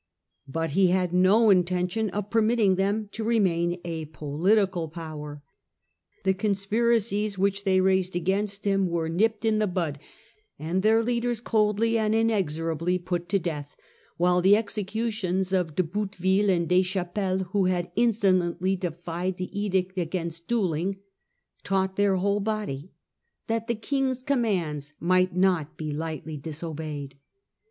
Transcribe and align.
But 0.47 0.71
he 0.71 0.87
had 0.87 1.13
no 1.13 1.51
intention 1.51 2.09
of 2.09 2.31
permitting 2.31 2.73
them 2.73 3.07
to 3.11 3.23
remain 3.23 3.79
a 3.85 4.05
political 4.05 4.87
power. 4.89 5.43
The 6.23 6.33
conspiracies 6.33 7.37
which 7.37 7.65
they 7.65 7.79
raised 7.81 8.15
against 8.15 8.65
him 8.65 8.87
were 8.87 9.03
crushed 9.07 9.11
or 9.11 9.13
nipped 9.15 9.45
in 9.45 9.59
the 9.59 9.67
bud, 9.67 9.99
and 10.57 10.81
their 10.81 11.03
leaders 11.03 11.39
coldly 11.39 11.99
and 11.99 12.15
inexorably 12.15 12.97
put 12.97 13.29
to 13.29 13.37
death, 13.37 13.75
while 14.17 14.41
the 14.41 14.55
executions 14.55 15.53
of 15.53 15.75
De 15.75 15.83
Boutteville 15.83 16.49
and 16.49 16.67
Des 16.67 16.81
Chapelles, 16.81 17.45
who 17.51 17.65
had 17.65 17.91
insolently 17.95 18.75
defied 18.75 19.37
the 19.37 19.55
edict 19.55 19.99
against 19.99 20.47
duelling, 20.47 20.97
taught 21.63 21.95
their 21.95 22.15
whole 22.15 22.39
body 22.39 22.91
that 23.45 23.67
the 23.67 23.75
King's 23.75 24.23
commands 24.23 24.95
might 24.99 25.35
not 25.35 25.77
be 25.77 25.91
lightly 25.91 26.37
disobeyed. 26.37 27.19